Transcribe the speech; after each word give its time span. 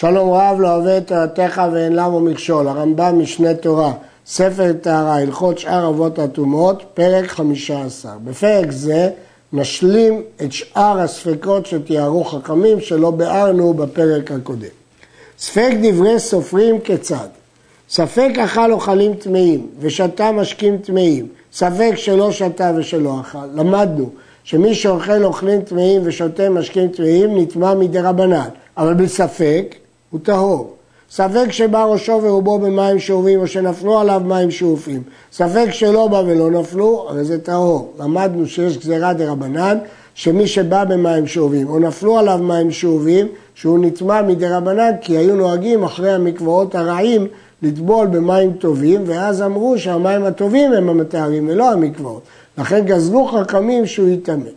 שלום 0.00 0.32
רב 0.32 0.60
לא 0.60 0.74
אוהב 0.74 0.86
את 0.86 1.06
תורתך 1.06 1.62
ואין 1.72 1.92
למו 1.92 2.20
מכשול, 2.20 2.68
הרמב"ם 2.68 3.18
משנה 3.18 3.54
תורה, 3.54 3.92
ספר 4.26 4.72
טהרה, 4.80 5.16
הלכות 5.16 5.58
שאר 5.58 5.88
אבות 5.88 6.18
הטומאות, 6.18 6.82
פרק 6.94 7.26
חמישה 7.26 7.84
עשר. 7.84 8.12
בפרק 8.24 8.70
זה 8.70 9.10
נשלים 9.52 10.22
את 10.44 10.52
שאר 10.52 11.00
הספקות 11.00 11.66
שתיארו 11.66 12.24
חכמים 12.24 12.80
שלא 12.80 13.10
ביארנו 13.10 13.74
בפרק 13.74 14.30
הקודם. 14.30 14.68
ספק 15.38 15.70
דברי 15.82 16.20
סופרים 16.20 16.80
כיצד? 16.80 17.28
ספק 17.90 18.30
אכל 18.44 18.72
אוכלים 18.72 19.14
טמאים 19.14 19.66
ושתה 19.80 20.32
משקים 20.32 20.78
טמאים, 20.78 21.26
ספק 21.52 21.92
שלא 21.96 22.32
שתה 22.32 22.72
ושלא 22.76 23.20
אכל. 23.20 23.46
למדנו 23.54 24.10
שמי 24.44 24.74
שאוכל 24.74 25.24
אוכלים 25.24 25.62
טמאים 25.62 26.02
ושותה 26.04 26.50
משקים 26.50 26.88
טמאים 26.88 27.38
נטמע 27.38 27.74
מדי 27.74 28.00
רבנן, 28.00 28.48
אבל 28.76 28.94
בספק 28.94 29.74
הוא 30.10 30.20
טהור. 30.22 30.74
ספק 31.10 31.52
שבא 31.52 31.84
ראשו 31.84 32.20
ורובו 32.22 32.58
במים 32.58 32.98
שאובים 32.98 33.40
או 33.40 33.46
שנפלו 33.46 33.98
עליו 33.98 34.22
מים 34.24 34.50
שאופים. 34.50 35.02
ספק 35.32 35.66
שלא 35.70 36.08
בא 36.08 36.22
ולא 36.26 36.50
נפלו, 36.50 37.06
הרי 37.08 37.24
זה 37.24 37.38
טהור. 37.38 37.92
למדנו 37.98 38.46
שיש 38.46 38.78
גזירה 38.78 39.12
דה 39.12 39.30
רבנן, 39.30 39.78
שמי 40.14 40.46
שבא 40.46 40.84
במים 40.84 41.26
שאובים 41.26 41.68
או 41.68 41.78
נפלו 41.78 42.18
עליו 42.18 42.38
מים 42.42 42.70
שאובים, 42.70 43.26
שהוא 43.54 43.78
נטמע 43.78 44.22
מדי 44.22 44.48
רבנן, 44.48 44.90
כי 45.00 45.16
היו 45.16 45.36
נוהגים 45.36 45.84
אחרי 45.84 46.12
המקוואות 46.12 46.74
הרעים 46.74 47.26
לטבול 47.62 48.06
במים 48.06 48.52
טובים, 48.52 49.02
ואז 49.06 49.42
אמרו 49.42 49.78
שהמים 49.78 50.24
הטובים 50.24 50.72
הם 50.72 50.88
המטהרים 50.88 51.48
ולא 51.48 51.72
המקוואות. 51.72 52.22
לכן 52.58 52.84
גזרו 52.84 53.26
חכמים 53.26 53.86
שהוא 53.86 54.08
יטמא. 54.08 54.50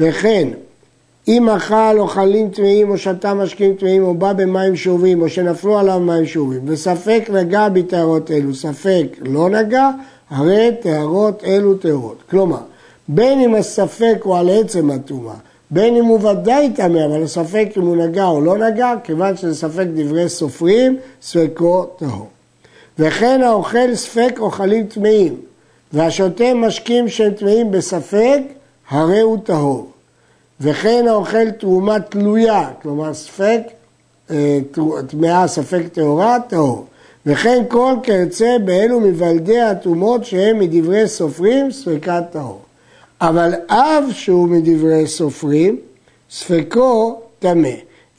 וכן, 0.00 0.48
אם 1.28 1.48
אכל 1.48 1.98
אוכלים 1.98 2.50
טמאים 2.50 2.90
או 2.90 2.98
שתה 2.98 3.34
משקים 3.34 3.74
טמאים 3.74 4.02
או 4.02 4.14
בא 4.14 4.32
במים 4.32 4.76
שאובים 4.76 5.22
או 5.22 5.28
שנפלו 5.28 5.78
עליו 5.78 6.00
מים 6.00 6.26
שאובים 6.26 6.60
וספק 6.64 7.30
נגע 7.32 7.68
בטהרות 7.68 8.30
אלו, 8.30 8.54
ספק 8.54 9.06
לא 9.20 9.50
נגע, 9.50 9.90
הרי 10.30 10.70
טהרות 10.80 11.44
אלו 11.44 11.74
טהרות. 11.74 12.22
כלומר, 12.30 12.60
בין 13.08 13.40
אם 13.40 13.54
הספק 13.54 14.18
הוא 14.22 14.36
על 14.36 14.48
עצם 14.50 14.90
הטומאה, 14.90 15.34
בין 15.70 15.96
אם 15.96 16.04
הוא 16.04 16.28
ודאי 16.28 16.72
טמא, 16.76 17.04
אבל 17.06 17.22
הספק 17.22 17.68
אם 17.76 17.82
הוא 17.82 17.96
נגע 17.96 18.26
או 18.26 18.40
לא 18.40 18.58
נגע, 18.58 18.92
כיוון 19.04 19.36
שזה 19.36 19.54
ספק 19.54 19.86
דברי 19.94 20.28
סופרים, 20.28 20.96
ספקו 21.22 21.84
טהור. 21.98 22.28
וכן 22.98 23.42
האוכל 23.42 23.94
ספק 23.94 24.36
אוכלים 24.38 24.86
טמאים, 24.86 25.34
והשותה 25.92 26.54
משקים 26.54 27.08
שהם 27.08 27.32
טמאים 27.32 27.70
בספק, 27.70 28.40
הרי 28.90 29.20
הוא 29.20 29.38
טהור. 29.44 29.95
וכן 30.60 31.04
האוכל 31.08 31.50
תרומה 31.50 32.00
תלויה, 32.00 32.70
כלומר 32.82 33.14
ספק, 33.14 33.60
אה, 34.30 34.58
טמאה 35.08 35.48
ספק 35.48 35.82
טהורה, 35.92 36.38
טהור. 36.48 36.86
וכן 37.26 37.62
כל 37.68 37.94
קרצה 38.02 38.56
באלו 38.64 39.00
מבלדי 39.00 39.60
הטומאות 39.60 40.24
שהם 40.24 40.58
מדברי 40.58 41.08
סופרים, 41.08 41.70
ספקת 41.72 42.22
טהור. 42.30 42.60
אבל 43.20 43.52
אב 43.70 44.04
שהוא 44.10 44.48
מדברי 44.48 45.06
סופרים, 45.06 45.76
ספקו 46.30 47.20
טמא. 47.38 47.68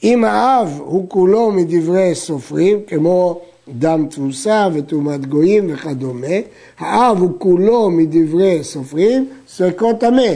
אם 0.04 0.24
האב 0.24 0.80
הוא 0.84 1.08
כולו 1.08 1.50
מדברי 1.50 2.14
סופרים, 2.14 2.80
כמו 2.86 3.40
דם 3.68 4.06
תבוסה 4.10 4.68
וטומאת 4.72 5.26
גויים 5.26 5.74
וכדומה, 5.74 6.36
האב 6.78 7.18
הוא 7.18 7.30
כולו 7.38 7.90
מדברי 7.90 8.64
סופרים, 8.64 9.28
ספקו 9.48 9.92
טמא. 9.92 10.32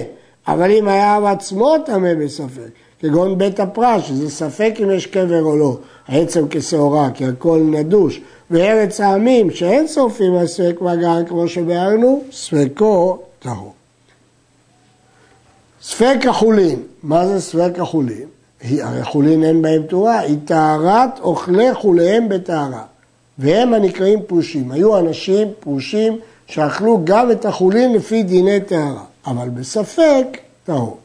אבל 0.48 0.70
אם 0.70 0.88
היה 0.88 1.30
עצמו 1.30 1.74
טמא 1.86 2.14
בספק, 2.14 2.70
כגון 3.00 3.38
בית 3.38 3.60
הפרש, 3.60 4.08
שזה 4.08 4.30
ספק 4.30 4.74
אם 4.82 4.90
יש 4.90 5.06
קבר 5.06 5.42
או 5.42 5.56
לא, 5.56 5.76
העצם 6.08 6.44
כשעורה, 6.50 7.10
כי 7.14 7.24
הכל 7.26 7.60
נדוש, 7.70 8.20
וארץ 8.50 9.00
העמים, 9.00 9.50
שאין 9.50 9.88
שורפים 9.88 10.34
על 10.34 10.46
ספק 10.46 10.78
כמו 11.28 11.48
שביארנו, 11.48 12.22
ספקו 12.32 13.18
טהור. 13.38 13.72
ספק 15.82 16.16
החולין, 16.28 16.82
מה 17.02 17.26
זה 17.26 17.40
ספק 17.40 17.78
החולין? 17.78 18.26
הרי 18.62 19.04
חולין 19.04 19.44
אין 19.44 19.62
בהם 19.62 19.82
תורה, 19.82 20.18
היא 20.18 20.36
טהרת 20.44 21.20
אוכלי 21.20 21.74
חוליהם 21.74 22.28
בטהרה. 22.28 22.82
והם 23.38 23.74
הנקראים 23.74 24.22
פרושים. 24.26 24.72
היו 24.72 24.98
אנשים 24.98 25.48
פרושים 25.60 26.18
שאכלו 26.46 27.00
גם 27.04 27.30
את 27.30 27.44
החולין 27.44 27.92
לפי 27.92 28.22
דיני 28.22 28.60
טהרה, 28.60 29.04
אבל 29.26 29.48
בספק 29.48 30.26
טהור. 30.64 30.98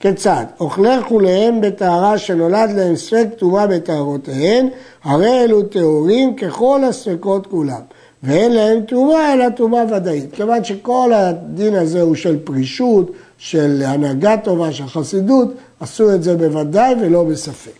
כיצד? 0.00 0.44
אוכלי 0.60 1.02
חוליהם 1.08 1.60
בטהרה 1.60 2.18
שנולד 2.18 2.70
להם 2.70 2.96
ספק 2.96 3.26
טומאה 3.38 3.66
בטהרותיהן, 3.66 4.68
הרי 5.04 5.44
אלו 5.44 5.62
טהורים 5.62 6.36
ככל 6.36 6.84
הספקות 6.84 7.46
כולם. 7.46 7.80
ואין 8.22 8.52
להם 8.52 8.82
טומאה 8.82 9.32
אלא 9.32 9.48
טומאה 9.48 9.84
ודאית. 9.96 10.34
כיוון 10.34 10.64
שכל 10.64 11.12
הדין 11.14 11.74
הזה 11.74 12.02
הוא 12.02 12.14
של 12.14 12.38
פרישות, 12.44 13.10
של 13.38 13.82
הנהגה 13.86 14.36
טובה, 14.36 14.72
של 14.72 14.86
חסידות, 14.86 15.48
עשו 15.80 16.14
את 16.14 16.22
זה 16.22 16.36
בוודאי 16.36 16.94
ולא 17.00 17.24
בספק. 17.24 17.70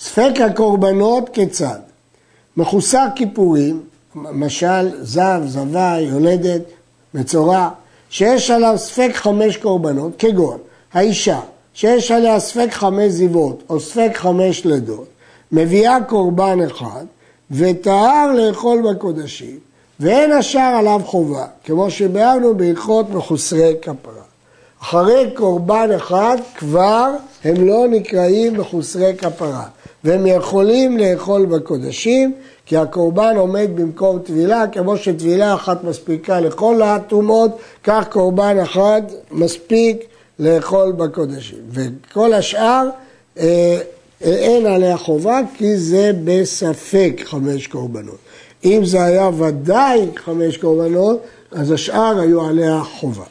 ספק 0.00 0.32
הקורבנות 0.44 1.28
כיצד? 1.28 1.78
מחוסר 2.56 3.06
כיפורים, 3.16 3.82
משל 4.14 4.90
זב, 5.02 5.42
זבה, 5.46 5.96
יולדת, 6.00 6.62
מצורע, 7.14 7.68
שיש 8.14 8.50
עליו 8.50 8.74
ספק 8.78 9.10
חמש 9.14 9.56
קורבנות, 9.56 10.12
כגון 10.18 10.58
האישה, 10.92 11.40
שיש 11.74 12.10
עליה 12.10 12.40
ספק 12.40 12.68
חמש 12.70 13.12
זיבות 13.12 13.62
או 13.68 13.80
ספק 13.80 14.10
חמש 14.14 14.64
לידות, 14.64 15.06
מביאה 15.52 15.98
קורבן 16.08 16.58
אחד 16.66 17.04
וטהר 17.50 18.32
לאכול 18.32 18.82
בקודשים, 18.90 19.58
ואין 20.00 20.32
השאר 20.32 20.74
עליו 20.78 21.00
חובה, 21.04 21.46
כמו 21.64 21.90
שביארנו 21.90 22.54
בהלכות 22.54 23.10
מחוסרי 23.10 23.74
כפרה. 23.82 24.24
אחרי 24.82 25.30
קורבן 25.34 25.88
אחד 25.96 26.36
כבר 26.56 27.10
הם 27.44 27.66
לא 27.66 27.86
נקראים 27.90 28.60
מחוסרי 28.60 29.16
כפרה. 29.16 29.64
והם 30.04 30.26
יכולים 30.26 30.98
לאכול 30.98 31.46
בקודשים, 31.46 32.34
כי 32.66 32.76
הקורבן 32.76 33.36
עומד 33.36 33.70
במקום 33.74 34.18
טבילה, 34.18 34.66
כמו 34.72 34.96
שטבילה 34.96 35.54
אחת 35.54 35.84
מספיקה 35.84 36.40
לכל 36.40 36.82
הטומאות, 36.82 37.58
כך 37.84 38.08
קורבן 38.08 38.58
אחד 38.62 39.02
מספיק 39.30 40.04
לאכול 40.38 40.92
בקודשים. 40.92 41.58
וכל 41.70 42.32
השאר 42.32 42.88
אה, 43.38 43.78
אין 44.20 44.66
עליה 44.66 44.96
חובה, 44.96 45.40
כי 45.56 45.76
זה 45.76 46.10
בספק 46.24 47.20
חמש 47.24 47.66
קורבנות. 47.66 48.18
אם 48.64 48.84
זה 48.84 49.04
היה 49.04 49.28
ודאי 49.38 50.06
חמש 50.16 50.56
קורבנות, 50.56 51.20
אז 51.52 51.70
השאר 51.70 52.20
היו 52.20 52.46
עליה 52.46 52.80
חובה. 52.84 53.24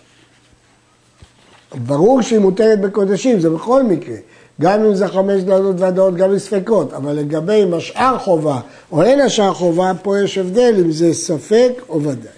ברור 1.75 2.21
שהיא 2.21 2.39
מותרת 2.39 2.81
בקודשים, 2.81 3.39
זה 3.39 3.50
בכל 3.50 3.83
מקרה. 3.83 4.15
גם 4.62 4.84
אם 4.84 4.96
זה 4.96 5.08
חמש 5.08 5.41
דעות 5.41 5.75
ודעות, 5.80 6.16
גם 6.16 6.31
לספקות, 6.31 6.94
אבל 6.94 7.14
לגבי 7.14 7.64
אם 7.64 7.74
השאר 7.74 8.18
חובה 8.18 8.59
או 8.91 9.03
אין 9.03 9.22
השאר 9.22 9.53
חובה, 9.53 9.91
פה 10.02 10.19
יש 10.19 10.38
הבדל 10.38 10.74
אם 10.80 10.91
זה 10.91 11.14
ספק 11.14 11.72
או 11.90 12.02
ודאי. 12.02 12.31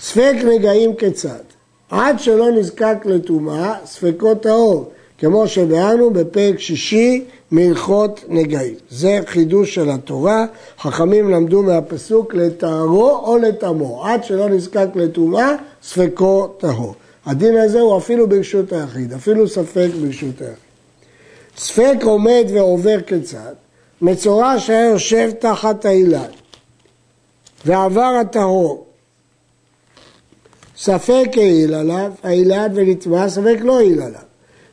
ספק 0.00 0.34
נגעים 0.44 0.96
כיצד? 0.96 1.42
עד 1.90 2.20
שלא 2.20 2.50
נזקק 2.50 2.96
לטומאה, 3.04 3.74
ספקו 3.84 4.34
טהור, 4.34 4.90
כמו 5.18 5.48
שביארנו 5.48 6.10
בפרק 6.10 6.58
שישי 6.58 7.24
מהלכות 7.50 8.24
נגעים. 8.28 8.74
זה 8.90 9.18
חידוש 9.26 9.74
של 9.74 9.90
התורה, 9.90 10.46
חכמים 10.78 11.30
למדו 11.30 11.62
מהפסוק 11.62 12.34
לטהרו 12.34 13.10
או 13.10 13.38
לטמו, 13.38 14.06
עד 14.06 14.24
שלא 14.24 14.48
נזקק 14.48 14.88
לטומאה, 14.94 15.54
ספקו 15.82 16.48
טהור. 16.58 16.94
הדין 17.26 17.56
הזה 17.56 17.80
הוא 17.80 17.98
אפילו 17.98 18.28
ברשות 18.28 18.72
היחיד, 18.72 19.12
אפילו 19.12 19.48
ספק 19.48 19.88
ברשות 20.02 20.40
היחיד. 20.40 20.69
ספק 21.60 21.96
עומד 22.02 22.44
ועובר 22.54 23.00
כיצד? 23.06 23.54
מצורע 24.02 24.58
שהיה 24.58 24.84
יושב 24.84 25.30
תחת 25.38 25.84
האילן 25.84 26.30
ועבר 27.64 28.12
הטהור 28.20 28.86
ספק 30.76 31.28
העיל 31.36 31.74
עליו, 31.74 32.12
האילן 32.22 32.72
ונטמע, 32.74 33.28
ספק 33.28 33.56
לא 33.60 33.78
העיל 33.78 34.02
עליו. 34.02 34.29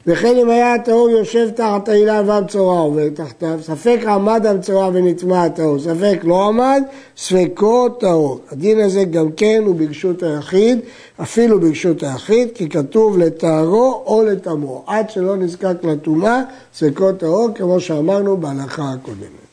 וכן 0.07 0.38
אם 0.38 0.50
היה 0.50 0.74
הטהור 0.74 1.09
יושב 1.09 1.50
תחת 1.50 1.89
האילן 1.89 2.30
והמצורע 2.30 2.80
עובר 2.80 3.09
תחתיו, 3.09 3.59
ספק 3.62 4.00
עמד 4.07 4.45
המצורע 4.45 4.89
ונטמע 4.94 5.44
הטהור, 5.44 5.80
ספק 5.80 6.19
לא 6.24 6.48
עמד, 6.48 6.83
ספקו 7.18 7.89
טהור. 7.89 8.39
הדין 8.51 8.80
הזה 8.80 9.04
גם 9.04 9.31
כן 9.31 9.63
הוא 9.65 9.75
ברשות 9.75 10.24
היחיד, 10.24 10.80
אפילו 11.21 11.59
ברשות 11.59 12.04
היחיד, 12.04 12.50
כי 12.56 12.69
כתוב 12.69 13.18
לטהרו 13.18 14.04
או 14.06 14.24
לטמאו. 14.24 14.83
עד 14.88 15.09
שלא 15.09 15.36
נזקק 15.36 15.83
לטומאה, 15.83 16.42
ספקו 16.75 17.12
טהור, 17.13 17.50
כמו 17.56 17.80
שאמרנו 17.80 18.38
בהלכה 18.38 18.92
הקודמת. 18.94 19.48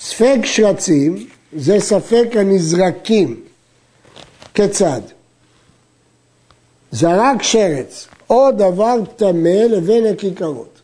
ספק 0.00 0.38
שרצים 0.44 1.26
זה 1.56 1.80
ספק 1.80 2.26
הנזרקים. 2.34 3.40
כיצד? 4.54 5.00
זרק 6.92 7.42
שרץ 7.42 8.08
או 8.30 8.50
דבר 8.50 8.96
טמא 9.16 9.48
לבין 9.48 10.06
הכיכרות. 10.06 10.80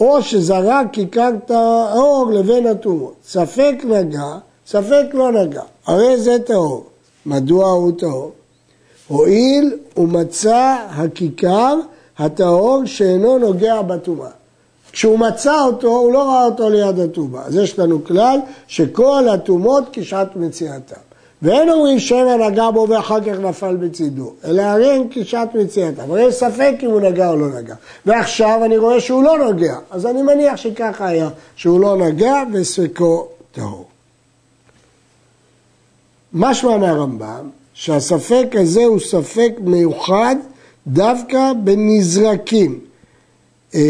או 0.00 0.22
שזרק 0.22 0.86
כיכר 0.92 1.30
טהור 1.46 2.30
לבין 2.32 2.66
הטומאות. 2.66 3.14
ספק 3.24 3.74
נגע, 3.84 4.26
ספק 4.66 5.04
לא 5.12 5.32
נגע. 5.32 5.62
הרי 5.86 6.20
זה 6.20 6.38
טהור. 6.38 6.84
מדוע 7.26 7.70
הוא 7.70 7.92
טהור? 7.98 8.32
הואיל 9.08 9.78
ומצא 9.96 10.76
הכיכר 10.90 11.78
הטהור 12.18 12.82
שאינו 12.84 13.38
נוגע 13.38 13.82
בטומאה. 13.82 14.30
כשהוא 14.92 15.18
מצא 15.18 15.60
אותו, 15.60 15.88
הוא 15.88 16.12
לא 16.12 16.22
ראה 16.22 16.44
אותו 16.44 16.70
ליד 16.70 16.98
הטומאה. 17.00 17.42
אז 17.42 17.56
יש 17.56 17.78
לנו 17.78 18.04
כלל 18.04 18.38
שכל 18.66 19.28
הטומאות 19.28 19.84
כשעת 19.92 20.36
מציאתם. 20.36 21.00
ואין 21.46 21.70
אומרים 21.70 21.98
שמא 21.98 22.36
נגע 22.48 22.70
בו 22.70 22.86
ואחר 22.88 23.20
כך 23.20 23.38
נפל 23.40 23.76
בצידו, 23.76 24.32
אלא 24.44 24.62
הרי 24.62 24.90
הם 24.90 25.02
כשעת 25.10 25.54
מציאתם. 25.54 26.10
הרי 26.10 26.32
ספק 26.32 26.74
אם 26.82 26.90
הוא 26.90 27.00
נגע 27.00 27.30
או 27.30 27.36
לא 27.36 27.48
נגע. 27.48 27.74
ועכשיו 28.06 28.60
אני 28.64 28.76
רואה 28.76 29.00
שהוא 29.00 29.22
לא 29.22 29.38
נוגע, 29.38 29.76
אז 29.90 30.06
אני 30.06 30.22
מניח 30.22 30.56
שככה 30.56 31.08
היה, 31.08 31.28
שהוא 31.56 31.80
לא 31.80 31.96
נגע 31.96 32.42
וספקו 32.52 33.28
טהור. 33.52 33.86
משמע 36.32 36.76
מהרמב"ם 36.76 37.48
שהספק 37.74 38.46
הזה 38.52 38.84
הוא 38.84 39.00
ספק 39.00 39.52
מיוחד 39.60 40.36
דווקא 40.86 41.52
בנזרקים. 41.64 42.78
אה, 43.74 43.80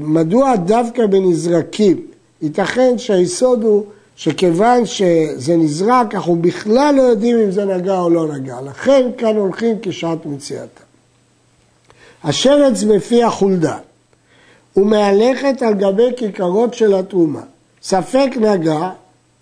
מדוע 0.00 0.56
דווקא 0.56 1.06
בנזרקים? 1.06 2.06
ייתכן 2.42 2.98
שהיסוד 2.98 3.62
הוא 3.62 3.84
שכיוון 4.16 4.86
שזה 4.86 5.56
נזרק, 5.56 6.14
אנחנו 6.14 6.36
בכלל 6.36 6.94
לא 6.94 7.02
יודעים 7.02 7.38
אם 7.38 7.50
זה 7.50 7.64
נגע 7.64 7.98
או 7.98 8.10
לא 8.10 8.28
נגע. 8.28 8.60
לכן 8.60 9.10
כאן 9.18 9.36
הולכים 9.36 9.76
כשעת 9.82 10.26
מציאתה. 10.26 10.80
השרץ 12.24 12.82
בפי 12.82 13.22
החולדה 13.22 13.78
ומהלכת 14.76 15.62
על 15.62 15.74
גבי 15.74 16.08
כיכרות 16.16 16.74
של 16.74 16.94
התרומה. 16.94 17.42
ספק 17.82 18.30
נגע, 18.40 18.90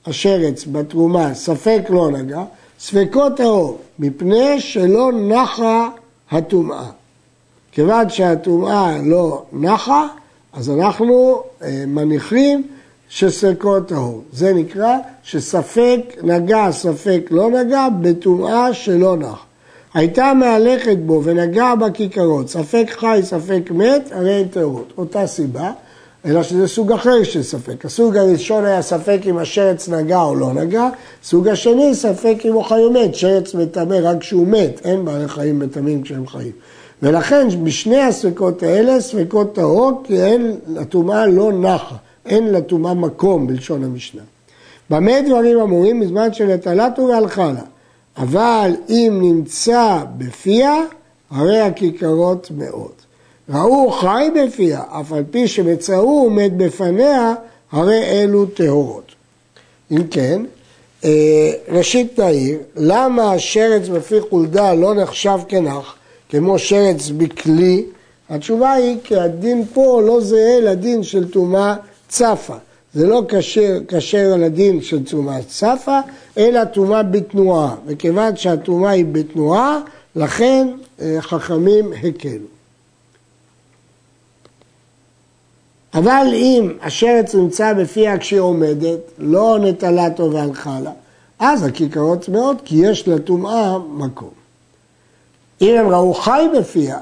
השרץ 0.06 0.64
בתרומה, 0.72 1.34
ספק 1.34 1.82
לא 1.88 2.10
נגע, 2.10 2.42
ספקו 2.80 3.30
טהור, 3.30 3.78
מפני 3.98 4.60
שלא 4.60 5.12
נחה 5.12 5.88
הטומאה. 6.30 6.90
כיוון 7.72 8.08
שהטומאה 8.08 8.98
לא 9.02 9.42
נחה, 9.52 10.06
אז 10.52 10.70
אנחנו 10.70 11.42
אה, 11.62 11.84
מניחים 11.86 12.66
שספקו 13.08 13.80
טהור. 13.80 14.22
זה 14.32 14.52
נקרא 14.52 14.96
שספק 15.22 16.00
נגע, 16.22 16.68
ספק 16.72 17.20
לא 17.30 17.50
נגע, 17.50 17.88
בטומאה 18.00 18.74
שלא 18.74 19.16
נח. 19.16 19.44
הייתה 19.94 20.32
מהלכת 20.34 20.96
בו 20.96 21.20
ונגע 21.24 21.74
בכיכרות, 21.74 22.48
ספק 22.48 22.86
חי, 22.90 23.20
ספק 23.22 23.70
מת, 23.70 24.12
הרי 24.12 24.32
הן 24.32 24.48
טהורות. 24.48 24.92
אותה 24.98 25.26
סיבה, 25.26 25.72
אלא 26.24 26.42
שזה 26.42 26.68
סוג 26.68 26.92
אחר 26.92 27.22
של 27.22 27.42
ספק. 27.42 27.84
הסוג 27.84 28.16
הראשון 28.16 28.64
היה 28.64 28.82
ספק 28.82 29.20
אם 29.26 29.38
השרץ 29.38 29.88
נגע 29.88 30.22
או 30.22 30.34
לא 30.34 30.52
נגע, 30.52 30.88
סוג 31.24 31.48
השני 31.48 31.94
ספק 31.94 32.36
אם 32.44 32.52
הוא 32.52 32.62
חי 32.62 32.82
או 32.84 32.92
מת, 32.92 33.14
שרץ 33.14 33.54
מטמא 33.54 33.96
רק 34.02 34.20
כשהוא 34.20 34.46
מת, 34.48 34.80
אין 34.84 35.04
בעלי 35.04 35.28
חיים 35.28 35.58
מטמאים 35.58 36.02
כשהם 36.02 36.26
חיים. 36.26 36.52
ולכן 37.02 37.64
בשני 37.64 38.00
הספקות 38.00 38.62
האלה 38.62 39.00
ספקות 39.00 39.54
טהור, 39.54 40.02
כי 40.04 40.22
אין, 40.22 40.56
הטומאה 40.76 41.26
לא 41.26 41.52
נחה. 41.52 41.96
אין 42.26 42.52
לטומאה 42.52 42.94
מקום 42.94 43.46
בלשון 43.46 43.84
המשנה. 43.84 44.22
במה 44.90 45.20
דברים 45.26 45.60
אמורים? 45.60 46.00
בזמן 46.00 46.32
שנטלת 46.32 46.98
והלכה 46.98 47.52
לה. 47.52 47.62
אבל 48.16 48.70
אם 48.88 49.18
נמצא 49.22 49.98
בפיה, 50.18 50.74
הרי 51.30 51.60
הכיכרות 51.60 52.50
מאוד. 52.56 52.92
ראו 53.48 53.90
חי 53.90 54.28
בפיה, 54.34 54.82
אף 55.00 55.12
על 55.12 55.24
פי 55.30 55.48
שמצאו 55.48 56.20
עומד 56.22 56.52
בפניה, 56.56 57.34
הרי 57.72 58.02
אלו 58.02 58.46
טהורות. 58.46 59.12
אם 59.90 60.06
כן, 60.10 60.42
אה, 61.04 61.52
ראשית 61.68 62.18
נעיר, 62.18 62.58
למה 62.76 63.32
השרץ 63.32 63.88
בפי 63.88 64.20
חולדה 64.20 64.74
לא 64.74 64.94
נחשב 64.94 65.38
כנח, 65.48 65.94
כמו 66.28 66.58
שרץ 66.58 67.10
בכלי? 67.16 67.84
התשובה 68.30 68.72
היא 68.72 68.96
כי 69.04 69.16
הדין 69.16 69.64
פה 69.74 70.02
לא 70.06 70.20
זהה 70.20 70.60
לדין 70.60 71.02
של 71.02 71.30
טומאה 71.30 71.74
צפה. 72.08 72.56
זה 72.94 73.06
לא 73.06 73.22
כשר 73.88 74.32
על 74.34 74.44
הדין 74.44 74.82
של 74.82 75.04
טומאה 75.04 75.42
צפה, 75.42 76.00
אלא 76.38 76.64
טומאה 76.64 77.02
בתנועה. 77.02 77.74
וכיוון 77.86 78.36
שהטומאה 78.36 78.90
היא 78.90 79.04
בתנועה, 79.12 79.78
לכן 80.16 80.68
אה, 81.00 81.16
חכמים 81.20 81.92
הקלו. 81.92 82.54
אבל 85.94 86.26
אם 86.34 86.72
השרץ 86.82 87.34
נמצא 87.34 87.72
בפיה 87.72 88.18
כשהיא 88.18 88.40
עומדת, 88.40 88.98
לא 89.18 89.58
נטלתו 89.60 90.32
והלכה 90.32 90.80
לה, 90.80 90.90
אז 91.38 91.62
הכיכרות 91.62 92.24
טמאות, 92.24 92.56
כי 92.64 92.76
יש 92.76 93.08
לטומאה 93.08 93.78
מקום. 93.78 94.30
אם 95.60 95.76
הם 95.78 95.88
ראו 95.88 96.14
חי 96.14 96.46
בפיה, 96.58 96.98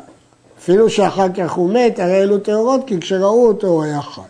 אפילו 0.59 0.91
שאחר 0.91 1.33
כך 1.37 1.53
הוא 1.53 1.71
מת, 1.71 1.99
הרי 1.99 2.23
אלו 2.23 2.39
טהורות, 2.39 2.81
כי 2.87 3.01
כשראו 3.01 3.49
אותו 3.49 3.67
הוא 3.67 3.83
היה 3.83 4.03
חי. 4.03 4.21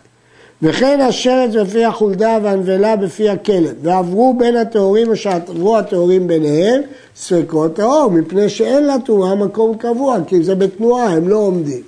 וכן 0.63 1.01
השרץ 1.01 1.55
בפי 1.55 1.85
החולדה 1.85 2.37
והנבלה 2.43 2.95
בפי 2.95 3.29
הכלב, 3.29 3.73
ועברו 3.81 4.35
בין 4.37 4.55
הטהורים 4.55 5.09
או 5.09 5.15
שעברו 5.15 5.77
הטהורים 5.77 6.27
ביניהם, 6.27 6.81
ספקות 7.15 7.75
טהור, 7.75 8.11
מפני 8.11 8.49
שאין 8.49 8.87
לטומאה 8.87 9.35
מקום 9.35 9.77
קבוע, 9.77 10.17
כי 10.27 10.43
זה 10.43 10.55
בתנועה, 10.55 11.05
הם 11.05 11.27
לא 11.27 11.35
עומדים. 11.37 11.81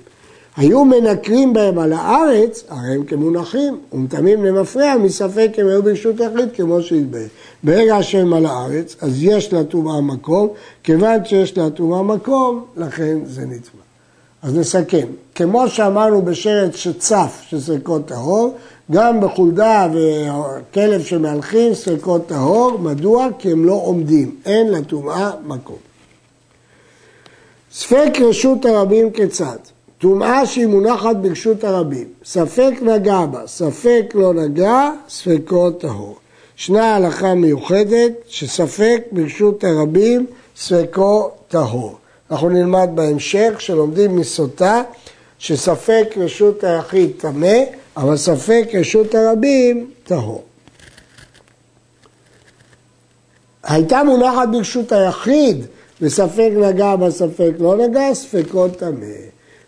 היו 0.56 0.84
מנקרים 0.84 1.52
בהם 1.52 1.78
על 1.78 1.92
הארץ, 1.92 2.64
הרי 2.68 2.94
הם 2.94 3.04
כמונחים, 3.04 3.78
ומטמאים 3.92 4.44
למפרע, 4.44 4.96
מספק 4.96 5.50
הם 5.58 5.66
היו 5.66 5.82
ברשות 5.82 6.14
יחיד 6.20 6.48
כמו 6.54 6.82
שהתבהר. 6.82 7.26
ברגע 7.62 8.02
שהם 8.02 8.32
על 8.32 8.46
הארץ, 8.46 8.96
אז 9.00 9.22
יש 9.22 9.52
לטומאה 9.52 10.00
מקום, 10.00 10.48
כיוון 10.82 11.24
שיש 11.24 11.58
לטומאה 11.58 12.02
מקום, 12.02 12.64
לכן 12.76 13.18
זה 13.24 13.42
נטמא. 13.42 13.85
אז 14.46 14.56
נסכם, 14.56 15.06
כמו 15.34 15.68
שאמרנו 15.68 16.22
בשרץ 16.22 16.76
שצף 16.76 17.42
של 17.48 17.60
סריקות 17.60 18.06
טהור, 18.06 18.56
גם 18.90 19.20
בחולדה 19.20 19.88
וכלב 19.94 21.02
שמהלכים 21.02 21.74
סריקות 21.74 22.26
טהור, 22.26 22.78
מדוע? 22.78 23.28
כי 23.38 23.52
הם 23.52 23.64
לא 23.64 23.72
עומדים, 23.72 24.36
אין 24.44 24.72
לטומאה 24.72 25.30
מקום. 25.46 25.76
ספק 27.72 28.10
רשות 28.20 28.64
הרבים 28.64 29.10
כיצד? 29.10 29.56
טומאה 29.98 30.46
שהיא 30.46 30.66
מונחת 30.66 31.16
ברשות 31.16 31.64
הרבים, 31.64 32.08
ספק 32.24 32.72
נגע 32.82 33.26
בה, 33.26 33.46
ספק 33.46 34.12
לא 34.14 34.34
נגע, 34.34 34.90
ספקו 35.08 35.70
טהור. 35.70 36.16
ישנה 36.58 36.96
הלכה 36.96 37.34
מיוחדת 37.34 38.12
שספק 38.26 39.02
ברשות 39.12 39.64
הרבים, 39.64 40.26
ספקו 40.56 41.30
טהור. 41.48 41.96
אנחנו 42.30 42.48
נלמד 42.48 42.88
בהמשך 42.94 43.52
שלומדים 43.58 44.16
מסוטה 44.16 44.82
שספק 45.38 46.14
רשות 46.16 46.64
היחיד 46.64 47.10
טמא, 47.16 47.56
אבל 47.96 48.16
ספק 48.16 48.68
רשות 48.74 49.14
הרבים 49.14 49.90
טהור. 50.04 50.42
הייתה 53.64 54.02
מונחת 54.04 54.48
ברשות 54.52 54.92
היחיד 54.92 55.66
וספק 56.00 56.50
נגע 56.56 56.96
בספק 56.96 57.52
לא 57.58 57.76
נגע, 57.76 58.14
ספקות 58.14 58.78
טמא. 58.78 59.06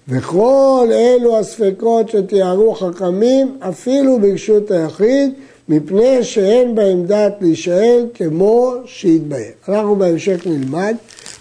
וכל 0.08 0.88
אלו 0.92 1.38
הספקות 1.38 2.08
שתיארו 2.08 2.74
חכמים 2.74 3.58
אפילו 3.60 4.18
ברשות 4.20 4.70
היחיד 4.70 5.32
מפני 5.68 6.24
שאין 6.24 6.74
בהם 6.74 7.06
דעת 7.06 7.32
להישאל 7.40 8.06
כמו 8.14 8.74
שהתבהר. 8.84 9.50
אנחנו 9.68 9.96
בהמשך 9.96 10.46
נלמד 10.46 10.96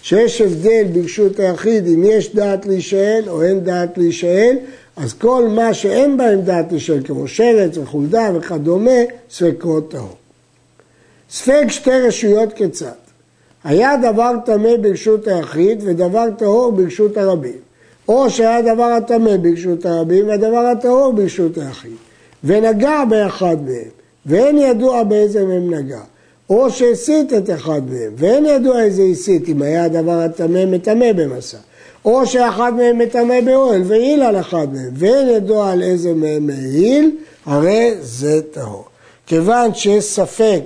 שיש 0.08 0.40
הבדל 0.40 0.84
ברשות 0.92 1.40
היחיד 1.40 1.86
אם 1.86 2.04
יש 2.04 2.34
דעת 2.34 2.66
להישאל 2.66 3.24
או 3.28 3.42
אין 3.42 3.64
דעת 3.64 3.98
להישאל, 3.98 4.56
אז 4.96 5.14
כל 5.14 5.48
מה 5.48 5.74
שאין 5.74 6.16
בהם 6.16 6.40
דעת 6.40 6.72
להישאל, 6.72 7.00
כמו 7.04 7.28
שרץ 7.28 7.78
וחולדה 7.78 8.30
וכדומה, 8.34 9.00
ספקות 9.30 9.90
טהור. 9.90 10.16
ספק 11.30 11.64
שתי 11.68 11.90
רשויות 11.90 12.52
כיצד? 12.52 12.98
היה 13.64 13.96
דבר 13.96 14.32
טמא 14.44 14.76
ברשות 14.80 15.28
היחיד 15.28 15.82
ודבר 15.84 16.28
טהור 16.38 16.72
ברשות 16.72 17.16
הרבים. 17.16 17.58
או 18.08 18.30
שהיה 18.30 18.62
דבר 18.74 18.84
הטמא 18.84 19.36
ברשות 19.36 19.86
הרבים 19.86 20.28
והדבר 20.28 20.66
הטהור 20.66 21.12
ברשות 21.12 21.58
היחיד. 21.58 21.96
ונגע 22.44 23.04
באחד 23.04 23.56
מהם, 23.64 23.90
ואין 24.26 24.58
ידוע 24.58 25.02
באיזה 25.02 25.44
מהם 25.44 25.74
נגע. 25.74 26.00
או 26.50 26.70
שהסית 26.70 27.32
את 27.32 27.50
אחד 27.50 27.82
מהם, 27.90 28.12
ואין 28.16 28.46
ידוע 28.46 28.82
איזה 28.82 29.02
הסית, 29.02 29.48
אם 29.48 29.62
היה 29.62 29.84
הדבר 29.84 30.20
הטמא 30.20 30.64
מטמא 30.64 31.12
במסע. 31.12 31.58
או 32.04 32.26
שאחד 32.26 32.72
מהם 32.76 32.98
מטמא 32.98 33.40
באוהל 33.40 33.82
והעיל 33.84 34.22
על 34.22 34.40
אחד 34.40 34.74
מהם, 34.74 34.90
ואין 34.94 35.28
ידוע 35.28 35.72
על 35.72 35.82
איזה 35.82 36.14
מהם 36.14 36.50
העיל, 36.50 37.10
הרי 37.46 37.94
זה 38.00 38.40
טהור. 38.50 38.84
כיוון 39.26 39.74
שיש 39.74 40.04
ספק 40.04 40.62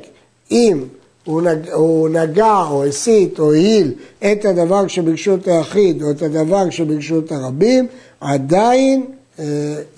אם 0.50 0.84
הוא 1.24 1.42
נגע, 1.42 1.74
הוא 1.74 2.08
נגע 2.08 2.62
או 2.70 2.84
הסית 2.84 3.38
או 3.38 3.52
העיל 3.52 3.92
את 4.18 4.44
הדבר 4.44 4.86
שברשות 4.88 5.48
היחיד 5.48 6.02
או 6.02 6.10
את 6.10 6.22
הדבר 6.22 6.70
שברשות 6.70 7.32
הרבים, 7.32 7.86
עדיין 8.20 9.06
אה, 9.38 9.44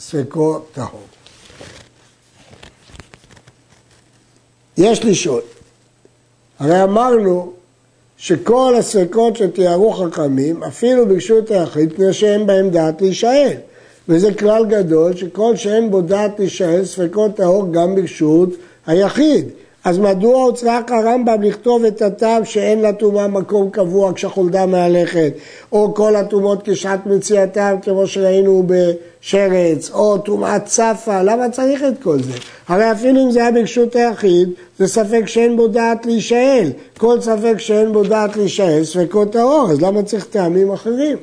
ספקו 0.00 0.58
טהור. 0.74 1.00
יש 4.76 5.04
לשאול, 5.04 5.40
הרי 6.64 6.83
אמרנו 6.83 7.52
שכל 8.16 8.75
הספקות 8.78 9.37
שתיארו 9.37 9.92
חכמים, 9.92 10.62
אפילו 10.62 11.06
ביקשו 11.06 11.38
את 11.38 11.50
היחיד, 11.50 11.92
פני 11.92 12.12
שאין 12.12 12.47
בהם 12.47 12.71
דעת 12.71 13.02
להישאל. 13.02 13.52
וזה 14.09 14.35
כלל 14.35 14.64
גדול, 14.66 15.16
שכל 15.16 15.56
שאין 15.56 15.90
בו 15.90 16.00
דעת 16.00 16.38
להישאל, 16.38 16.85
ספקות 16.85 17.37
טהור 17.37 17.73
גם 17.73 17.94
ברשות 17.94 18.49
היחיד. 18.87 19.49
אז 19.84 19.98
מדוע 19.98 20.42
הוא 20.42 20.52
צריך 20.52 20.92
הרמב"ם 20.92 21.42
לכתוב 21.42 21.84
את 21.84 22.02
הטעם 22.02 22.44
שאין 22.44 22.82
לטומאה 22.82 23.28
מקום 23.28 23.70
קבוע 23.70 24.12
כשהחולדה 24.14 24.66
מהלכת, 24.66 25.32
או 25.72 25.94
כל 25.94 26.16
הטומאות 26.16 26.62
כשעת 26.64 27.06
מציאתם, 27.06 27.76
כמו 27.82 28.06
שראינו 28.06 28.66
בשרץ, 28.66 29.90
או 29.90 30.18
טומאת 30.18 30.64
צפה, 30.64 31.22
למה 31.22 31.50
צריך 31.50 31.82
את 31.82 32.02
כל 32.02 32.22
זה? 32.22 32.32
הרי 32.68 32.92
אפילו 32.92 33.24
אם 33.24 33.30
זה 33.30 33.40
היה 33.40 33.52
ברשות 33.52 33.96
היחיד, 33.96 34.48
זה 34.78 34.86
ספק 34.86 35.22
שאין 35.26 35.56
בו 35.56 35.68
דעת 35.68 36.06
להישאל. 36.06 36.70
כל 36.98 37.20
ספק 37.20 37.54
שאין 37.58 37.92
בו 37.92 38.02
דעת 38.02 38.36
להישאל, 38.36 38.84
ספקות 38.84 39.32
טהור, 39.32 39.68
אז 39.70 39.82
למה 39.82 40.02
צריך 40.02 40.24
טעמים 40.24 40.72
אחרים? 40.72 41.16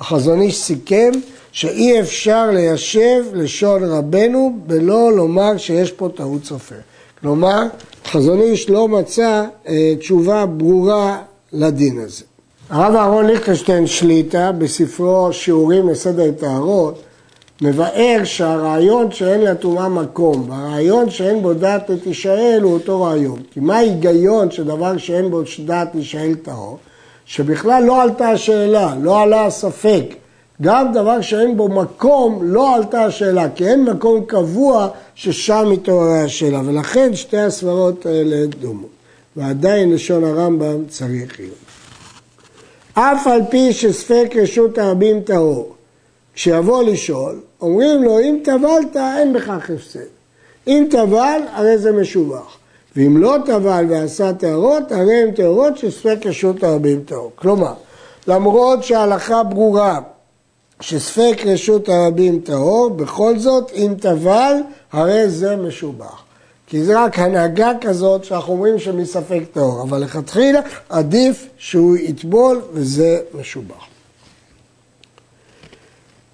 החזון 0.00 0.40
איש 0.40 0.56
סיכם 0.56 1.10
שאי 1.52 2.00
אפשר 2.00 2.50
ליישב 2.50 3.24
לשון 3.32 3.84
רבנו 3.84 4.56
בלא 4.66 5.12
לומר 5.12 5.56
שיש 5.56 5.92
פה 5.92 6.08
טעות 6.16 6.44
סופר. 6.44 6.76
כלומר, 7.20 7.62
חזון 8.06 8.40
איש 8.40 8.70
לא 8.70 8.88
מצא 8.88 9.44
אה, 9.68 9.94
תשובה 9.98 10.46
ברורה 10.46 11.22
לדין 11.52 11.98
הזה. 11.98 12.24
הרב 12.70 12.94
אהרון 12.94 13.26
ליכטנשטיין 13.26 13.86
שליטה 13.86 14.52
בספרו 14.52 15.32
שיעורים 15.32 15.88
לסדר 15.88 16.32
טהרות 16.32 17.02
מבאר 17.62 18.20
שהרעיון 18.24 19.10
שאין 19.12 19.40
לטומאה 19.40 19.88
מקום 19.88 20.50
והרעיון 20.50 21.10
שאין 21.10 21.42
בו 21.42 21.54
דעת 21.54 21.90
לתשאל 21.90 22.60
הוא 22.62 22.72
אותו 22.72 23.02
רעיון. 23.02 23.38
כי 23.52 23.60
מה 23.60 23.76
ההיגיון 23.76 24.50
שדבר 24.50 24.98
שאין 24.98 25.30
בו 25.30 25.42
דעת 25.64 25.94
להישאל 25.94 26.34
טהור? 26.34 26.78
שבכלל 27.26 27.84
לא 27.84 28.02
עלתה 28.02 28.28
השאלה, 28.28 28.94
לא 29.00 29.20
עלה 29.22 29.46
הספק. 29.46 30.04
גם 30.62 30.92
דבר 30.92 31.20
שאין 31.20 31.56
בו 31.56 31.68
מקום, 31.68 32.38
לא 32.42 32.74
עלתה 32.74 33.04
השאלה, 33.04 33.50
כי 33.54 33.66
אין 33.66 33.84
מקום 33.84 34.24
קבוע 34.24 34.88
ששם 35.14 35.64
מתעוררה 35.70 36.24
השאלה, 36.24 36.60
ולכן 36.64 37.14
שתי 37.14 37.38
הסברות 37.38 38.06
האלה 38.06 38.46
דומות. 38.46 38.90
ועדיין 39.36 39.92
לשון 39.92 40.24
הרמב"ם 40.24 40.86
צריך 40.88 41.40
להיות. 41.40 41.56
אף 42.94 43.26
על 43.26 43.40
פי 43.50 43.72
שספק 43.72 44.32
רשות 44.42 44.78
הרבים 44.78 45.20
טהור, 45.20 45.74
כשיבוא 46.34 46.82
לשאול, 46.82 47.40
אומרים 47.60 48.02
לו, 48.02 48.20
אם 48.20 48.38
טבלת, 48.44 48.96
אין 48.96 49.32
בכך 49.32 49.70
הפסד. 49.70 50.00
אם 50.66 50.86
טבל, 50.90 51.40
הרי 51.52 51.78
זה 51.78 51.92
משובח. 51.92 52.56
ואם 52.96 53.16
לא 53.16 53.36
טבל 53.46 53.84
ועשה 53.88 54.32
טהרות, 54.32 54.92
הרי 54.92 55.14
הם 55.14 55.30
טהרות 55.30 55.78
שספק 55.78 56.18
רשות 56.24 56.62
הרבים 56.62 57.02
טהור. 57.06 57.32
כלומר, 57.34 57.72
למרות 58.26 58.84
שההלכה 58.84 59.42
ברורה 59.42 60.00
שספק 60.80 61.42
רשות 61.44 61.88
הרבים 61.88 62.40
טהור, 62.40 62.90
בכל 62.90 63.38
זאת 63.38 63.72
אם 63.74 63.94
טבל 64.00 64.54
הרי 64.92 65.28
זה 65.28 65.56
משובח. 65.56 66.22
כי 66.66 66.84
זה 66.84 67.04
רק 67.04 67.18
הנהגה 67.18 67.72
כזאת 67.80 68.24
שאנחנו 68.24 68.52
אומרים 68.52 68.78
שמספק 68.78 69.42
טהור, 69.52 69.82
אבל 69.82 69.98
לכתחילה 70.02 70.60
עדיף 70.88 71.48
שהוא 71.58 71.96
יטבול 71.96 72.60
וזה 72.72 73.20
משובח. 73.34 73.84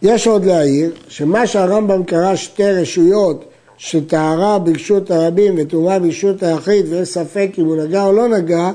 יש 0.03 0.27
עוד 0.27 0.45
להעיר 0.45 0.93
שמה 1.09 1.47
שהרמב"ם 1.47 2.05
קרא 2.05 2.37
שתי 2.37 2.73
רשויות 2.73 3.45
שטהרה 3.79 4.59
ברשות 4.59 5.11
הרבים 5.11 5.55
וטומאה 5.59 5.99
ברשות 5.99 6.43
היחיד 6.43 6.87
ויש 6.89 7.09
ספק 7.09 7.51
אם 7.59 7.65
הוא 7.65 7.77
נגע 7.77 8.05
או 8.05 8.13
לא 8.13 8.29
נגע, 8.29 8.71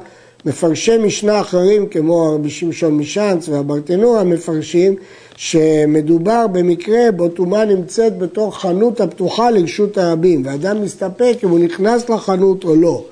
מפרשי 0.46 0.98
משנה 0.98 1.42
אחרים 1.42 1.86
כמו 1.88 2.36
רבי 2.36 2.50
שמשון 2.50 2.98
משאנץ 2.98 3.50
והברטנורה 3.50 4.24
מפרשים 4.24 4.96
שמדובר 5.36 6.48
במקרה 6.48 7.12
בו 7.16 7.30
טומאה 7.30 7.66
נמצאת 7.66 8.18
בתוך 8.18 8.62
חנות 8.62 9.02
הפתוחה 9.02 9.52
לרשות 9.52 9.98
הרבים 9.98 10.46
ואדם 10.46 10.84
מסתפק 10.84 11.38
אם 11.44 11.50
הוא 11.50 11.60
נכנס 11.60 12.10
לחנות 12.10 12.64
או 12.64 12.76
לא, 12.76 13.04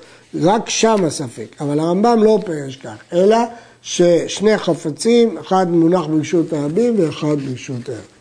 רק 0.42 0.68
שם 0.70 1.04
הספק, 1.04 1.56
אבל 1.60 1.80
הרמב"ם 1.80 2.22
לא 2.22 2.38
פירש 2.46 2.76
כך, 2.76 2.96
אלא 3.12 3.36
ששני 3.82 4.58
חפצים, 4.58 5.38
אחד 5.38 5.70
מונח 5.70 6.06
ברשות 6.06 6.52
הרבים 6.52 6.94
ואחד 6.98 7.36
ברשות 7.48 7.88
הרבים. 7.88 8.16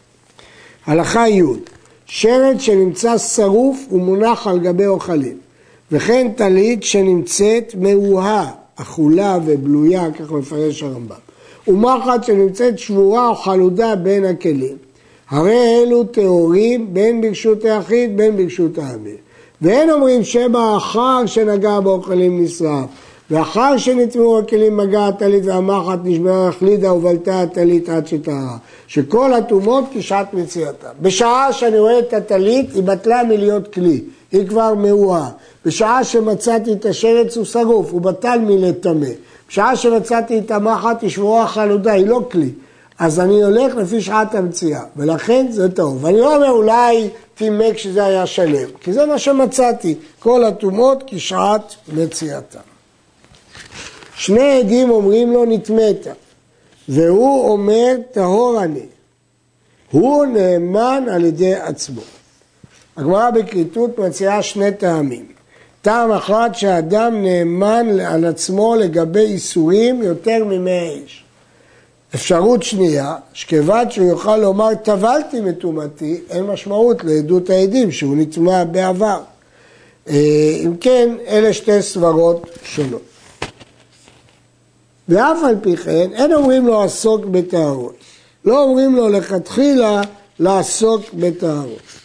הלכה 0.85 1.29
י' 1.29 1.41
שרת 2.05 2.62
שנמצא 2.62 3.17
שרוף 3.17 3.85
ומונח 3.91 4.47
על 4.47 4.59
גבי 4.59 4.88
אוכלים 4.88 5.38
וכן 5.91 6.31
טלית 6.35 6.83
שנמצאת 6.83 7.75
מאוהה, 7.77 8.51
אכולה 8.75 9.38
ובלויה, 9.46 10.12
כך 10.12 10.32
מפרש 10.32 10.84
הרמב"ם. 10.84 11.15
ומחט 11.67 12.24
שנמצאת 12.24 12.79
שבורה 12.79 13.29
או 13.29 13.36
חלודה 13.36 13.96
בין 13.96 14.25
הכלים. 14.25 14.77
הרי 15.29 15.84
אלו 15.84 16.03
טהורים 16.03 16.94
בין 16.94 17.22
ברשות 17.22 17.65
היחיד 17.65 18.17
בין 18.17 18.38
ברשות 18.38 18.77
העמיר. 18.77 19.15
ואין 19.62 19.89
אומרים 19.89 20.24
שמא 20.24 20.58
האחר 20.58 21.25
שנגע 21.25 21.79
באוכלים 21.79 22.44
נשרף, 22.44 22.86
ואחר 23.32 23.77
שנטמעו 23.77 24.39
הכלים 24.39 24.77
מגע 24.77 25.08
הטלית 25.08 25.46
והמחט 25.46 26.00
נשברה 26.03 26.48
החלידה 26.48 26.94
ובלטה 26.94 27.41
הטלית 27.41 27.89
עד 27.89 28.08
שטהרה. 28.08 28.58
שכל 28.88 29.34
הטומאות 29.34 29.84
כשעת 29.94 30.34
מציאתה. 30.34 30.88
בשעה 31.01 31.53
שאני 31.53 31.79
רואה 31.79 32.00
את 32.00 32.13
הטלית 32.13 32.74
היא 32.74 32.84
בטלה 32.84 33.24
מלהיות 33.24 33.74
כלי, 33.74 34.01
היא 34.32 34.48
כבר 34.48 34.74
מאוהה. 34.74 35.29
בשעה 35.65 36.03
שמצאתי 36.03 36.74
את 36.74 36.86
השרץ 36.86 37.38
הוא 37.38 37.46
שרוף, 37.46 37.91
הוא 37.91 38.01
בטל 38.01 38.39
מלטמא. 38.39 39.08
בשעה 39.50 39.75
שמצאתי 39.75 40.39
את 40.39 40.51
המחט 40.51 41.01
היא 41.01 41.10
שבורה 41.10 41.48
חלודה, 41.48 41.91
היא 41.94 42.08
לא 42.08 42.22
כלי. 42.32 42.50
אז 43.00 43.20
אני 43.20 43.44
הולך 43.44 43.75
לפי 43.75 44.01
שעת 44.01 44.36
המציאה, 44.36 44.82
ולכן 44.96 45.46
זה 45.50 45.72
טוב. 45.72 46.03
ואני 46.03 46.20
לא 46.20 46.36
אומר 46.36 46.50
אולי 46.50 47.10
טימק 47.36 47.77
שזה 47.77 48.05
היה 48.05 48.25
שלם, 48.25 48.70
כי 48.82 48.94
זה 48.94 49.05
מה 49.05 49.20
שמצאתי, 49.20 49.96
כל 50.20 50.44
הטומאות 50.44 51.03
כשעת 51.08 51.75
מציאתה. 51.94 52.60
שני 54.15 54.60
עדים 54.60 54.89
אומרים 54.89 55.34
לו 55.34 55.46
נטמאת, 55.46 56.08
והוא 56.89 57.50
אומר 57.50 57.96
טהור 58.12 58.63
אני. 58.63 58.86
הוא 59.91 60.25
נאמן 60.25 61.03
על 61.12 61.25
ידי 61.25 61.55
עצמו. 61.55 62.01
הגמרא 62.98 63.30
בכריתות 63.30 64.00
מציעה 64.00 64.44
שני 64.44 64.72
טעמים. 64.72 65.25
טעם 65.82 66.12
אחד 66.12 66.50
שהאדם 66.54 67.24
נאמן 67.24 68.00
על 68.00 68.25
עצמו 68.25 68.75
לגבי 68.75 69.20
איסורים 69.20 70.04
יותר 70.04 70.46
ממאה 70.46 70.90
איש. 70.90 71.24
אפשרות 72.16 72.64
שנייה, 72.64 73.16
שכיוון 73.34 73.92
שהוא 73.92 74.08
יוכל 74.08 74.38
לומר 74.38 74.75
טבלתי 74.75 75.42
מטומאתי, 75.42 76.22
אין 76.30 76.44
משמעות 76.44 77.04
לעדות 77.04 77.50
העדים 77.50 77.92
שהוא 77.92 78.18
נטמע 78.18 78.64
בעבר. 78.64 79.20
אה, 80.10 80.58
אם 80.66 80.78
כן, 80.78 81.16
אלה 81.28 81.54
שתי 81.54 81.82
סברות 81.82 82.50
שונות. 82.64 83.02
ואף 85.10 85.38
על 85.44 85.56
פי 85.62 85.78
כן, 85.78 86.10
אין 86.14 86.34
אומרים 86.34 86.68
לו 86.68 86.84
עסוק 86.84 87.25
בטהרות. 87.25 87.96
לא 88.46 88.64
אומרים 88.64 88.96
לו 88.96 89.10
לכתחילה 89.10 90.02
לעסוק 90.40 91.02
בטהרות. 91.14 92.04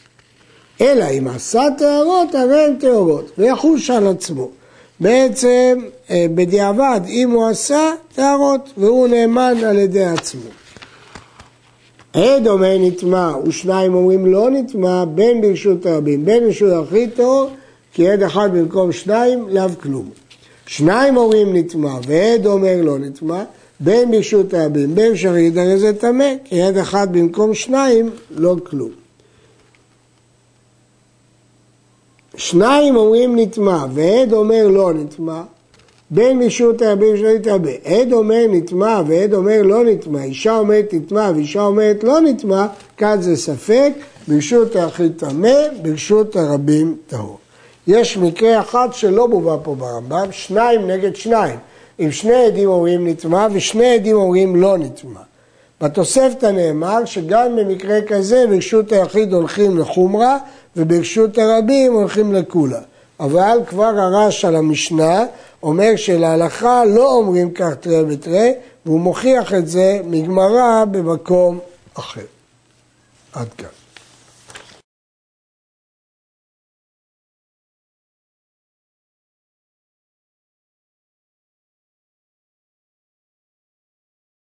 אלא 0.81 1.05
אם 1.19 1.29
עשה 1.29 1.63
טהרות, 1.79 2.35
הרי 2.35 2.65
הן 2.65 2.77
טהורות, 2.77 3.31
ויחוש 3.39 3.91
על 3.91 4.07
עצמו. 4.07 4.49
בעצם, 5.01 5.79
אה, 6.11 6.27
בדיעבד, 6.35 7.01
אם 7.09 7.31
הוא 7.31 7.47
עשה 7.47 7.93
טהרות, 8.15 8.71
והוא 8.77 9.09
נאמן 9.09 9.55
על 9.67 9.79
ידי 9.79 10.05
עצמו. 10.05 10.51
עד 12.13 12.49
אומר 12.49 12.77
נטמע, 12.81 13.33
ושניים 13.47 13.95
אומרים 13.95 14.27
לא 14.27 14.51
נטמע, 14.51 15.05
בין 15.05 15.41
ברשות 15.41 15.87
הרבים, 15.87 16.25
בין 16.25 16.45
ברשות 16.45 16.87
הכי 16.87 17.07
טהור, 17.07 17.51
כי 17.93 18.09
עד 18.09 18.23
אחד 18.23 18.51
במקום 18.53 18.93
שניים, 18.93 19.49
לאו 19.49 19.69
כלום. 19.81 20.11
שניים 20.67 21.17
אומרים 21.17 21.57
נטמע, 21.57 21.95
ועד 22.07 22.47
אומר 22.47 22.77
לא 22.83 22.99
נטמע, 22.99 23.43
בין 23.81 24.11
ברשות 24.11 24.55
הרבים, 24.55 24.95
בין 24.95 25.17
שריד, 25.17 25.59
הרי 25.59 25.79
זה 25.79 25.93
טמא, 25.93 26.33
כי 26.45 26.63
עד 26.63 26.77
אחד 26.77 27.13
במקום 27.13 27.55
שניים, 27.55 28.11
לא 28.31 28.57
כלום. 28.65 28.91
שניים 32.41 32.97
אומרים 32.97 33.39
נטמע, 33.39 33.85
ועד 33.95 34.33
אומר 34.33 34.69
לא 34.69 34.95
נטמע, 34.95 35.43
בין 36.11 36.39
מישות 36.39 36.83
הרבים 36.83 37.17
שלא 37.17 37.29
יתרבה. 37.29 37.71
עד 37.85 38.13
אומר 38.13 38.45
נטמע 38.51 39.03
ועד 39.07 39.35
אומר 39.35 39.63
לא 39.63 39.85
נטמע, 39.85 40.23
אישה 40.23 40.59
אומרת 40.59 40.95
נטמע 40.95 41.31
ואישה 41.35 41.63
אומרת 41.63 42.05
לא 42.05 42.21
נטמע, 42.21 42.67
כאן 42.97 43.23
זה 43.23 43.37
ספק, 43.37 43.93
ברשות 44.29 44.77
היחיד 44.77 45.13
טמא, 45.17 45.55
ברשות 45.83 46.37
הרבים 46.37 46.97
טהור. 47.07 47.39
יש 47.87 48.17
מקרה 48.17 48.61
אחד 48.61 48.89
שלא 48.93 49.29
מובא 49.29 49.57
פה 49.63 49.75
ברמב"ם, 49.75 50.33
שניים 50.33 50.87
נגד 50.87 51.17
שניים. 51.17 51.59
אם 52.01 52.11
שני 52.11 52.35
עדים 52.35 52.69
אומרים 52.69 53.09
נטמע 53.09 53.47
ושני 53.53 53.95
עדים 53.95 54.17
אומרים 54.17 54.57
לא 54.57 54.79
נטמע. 54.79 55.21
בתוספתא 55.81 56.47
נאמר 56.47 57.05
שגם 57.05 57.57
במקרה 57.57 57.99
כזה 58.09 58.47
ברשות 58.51 58.93
היחיד 58.93 59.33
הולכים 59.33 59.79
לחומרה 59.79 60.39
וברשות 60.77 61.39
הרבים 61.39 61.93
הולכים 61.93 62.33
לקולה. 62.35 62.81
אבל 63.21 63.59
כבר 63.67 63.85
הרש 63.85 64.45
על 64.45 64.57
המשנה 64.57 65.25
אומר 65.63 65.97
שלהלכה 65.97 66.85
לא 66.85 67.15
אומרים 67.15 67.51
כך 67.51 67.75
תראה 67.81 68.03
ותראה, 68.09 68.53
והוא 68.87 69.01
מוכיח 69.01 69.55
את 69.55 69.69
זה 69.69 70.01
מגמרא 70.05 70.85
במקום 70.91 71.59
אחר. 71.95 72.21
עד 73.33 73.49
כאן. 73.59 73.80